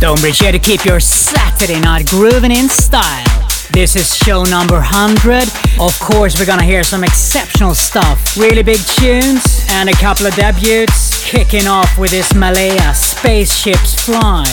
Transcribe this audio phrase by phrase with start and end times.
[0.00, 3.46] Stonebridge here to keep your Saturday night grooving in style.
[3.70, 5.42] This is show number 100.
[5.78, 10.34] Of course, we're gonna hear some exceptional stuff, really big tunes, and a couple of
[10.36, 14.46] debuts, kicking off with this Malaya Spaceships Fly,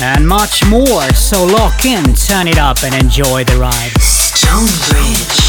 [0.00, 1.08] and much more.
[1.14, 3.92] So lock in, turn it up, and enjoy the ride.
[4.00, 5.47] Stonebridge.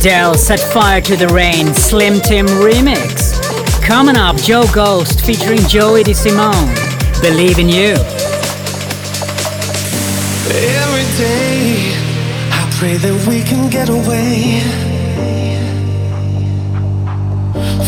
[0.00, 3.38] Adele set fire to the rain, Slim Tim remix.
[3.82, 6.72] Coming up, Joe Ghost featuring Joey DeSimone.
[7.20, 7.92] Believe in you.
[10.48, 11.92] Every day,
[12.50, 14.62] I pray that we can get away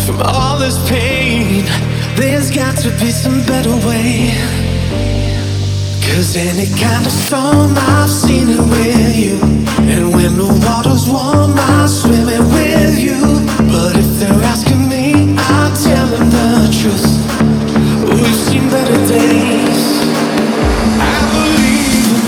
[0.04, 1.64] from all this pain.
[2.14, 4.61] There's got to be some better way.
[6.12, 9.38] Cause any kind of storm, I've seen it with you.
[9.90, 13.18] And when the water's warm, I'm swimming with you.
[13.72, 17.08] But if they're asking me, I'll tell them the truth.
[18.06, 19.82] We've seen better days.
[21.00, 22.20] I believe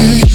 [0.00, 0.31] in you.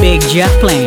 [0.00, 0.83] Big Jeff Plane.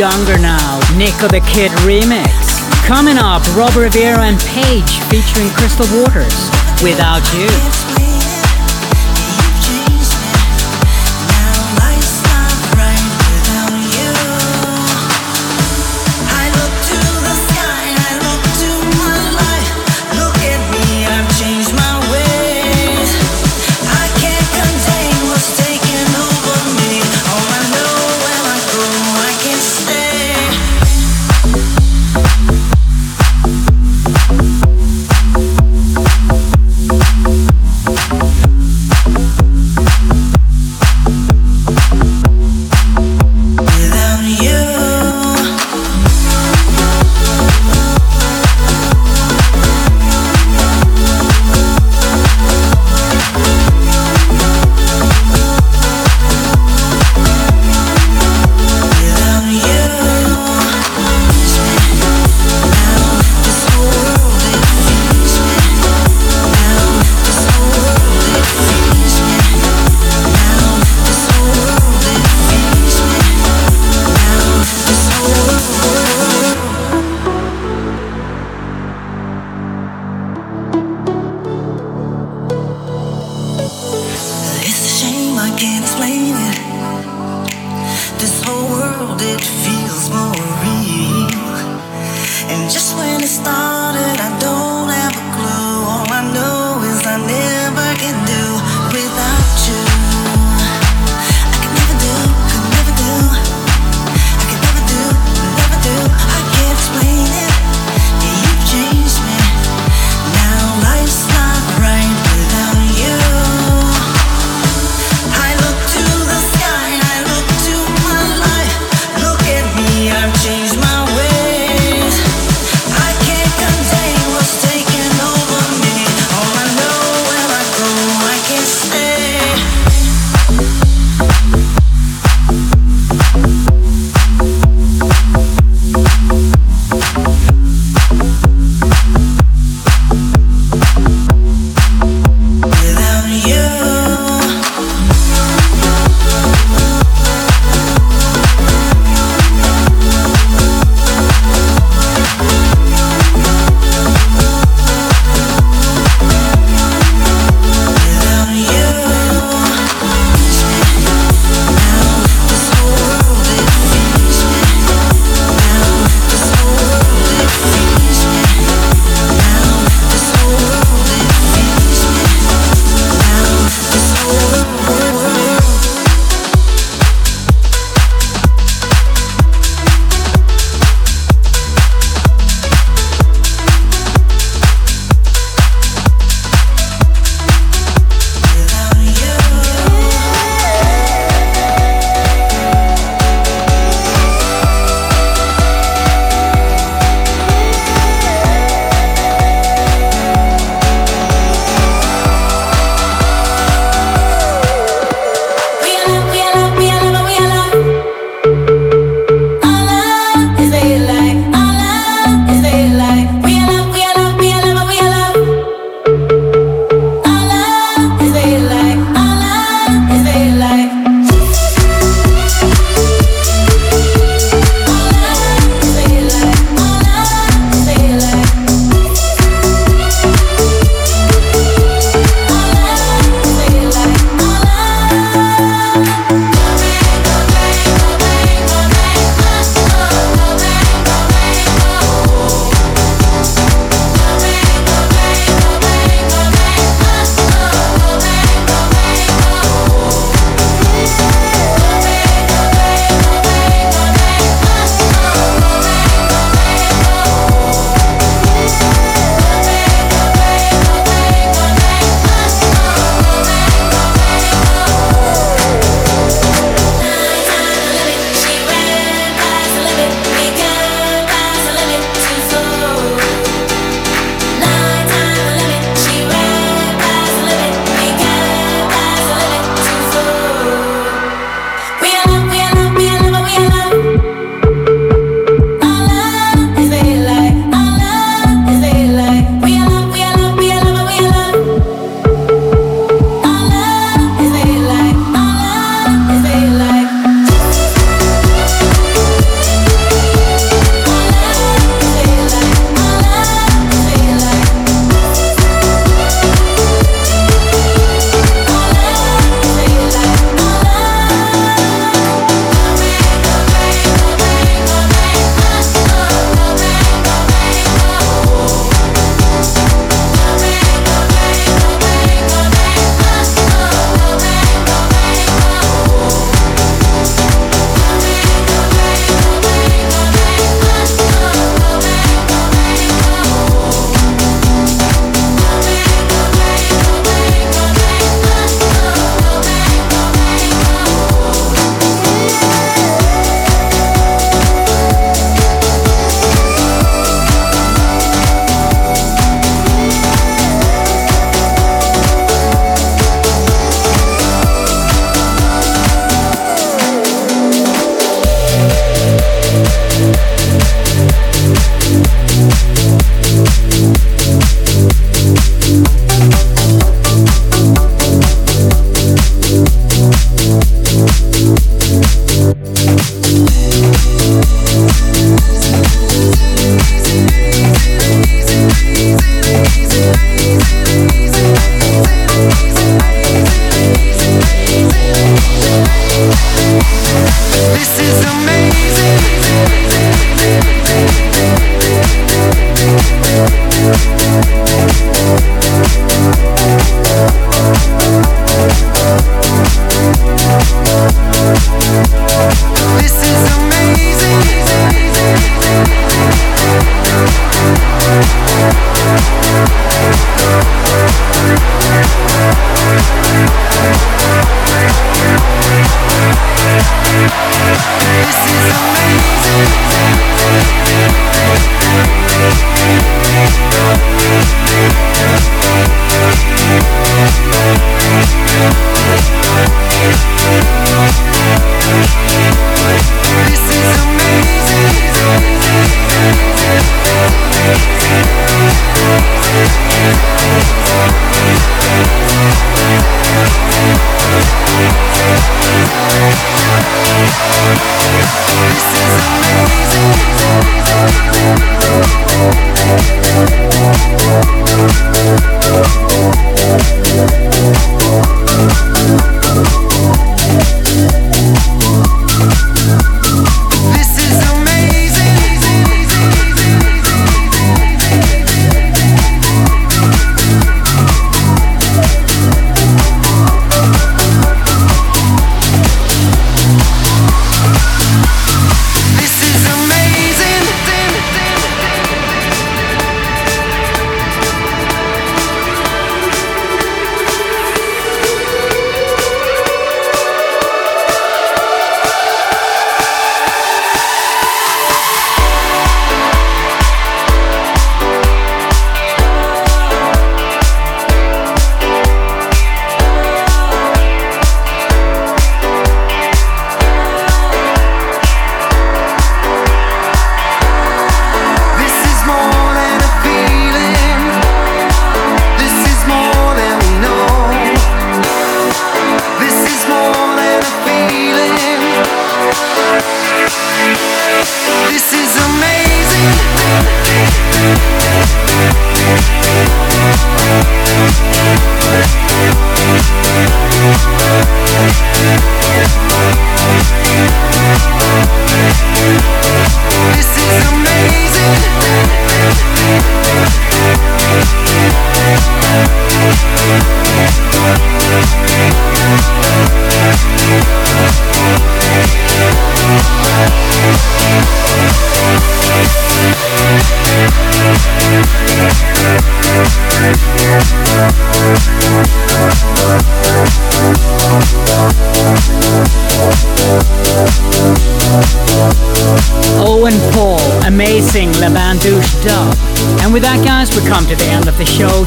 [0.00, 2.32] Younger Now, Nico the Kid remix.
[2.86, 6.50] Coming up, Rob Rivera and Paige featuring Crystal Waters,
[6.82, 7.99] Without You.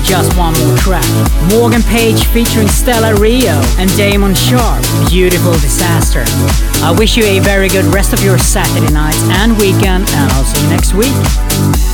[0.03, 1.05] Just one more track.
[1.51, 6.24] Morgan Page featuring Stella Rio and Damon Sharpe, Beautiful Disaster.
[6.84, 10.43] I wish you a very good rest of your Saturday night and weekend, and I'll
[10.43, 11.93] see you next week.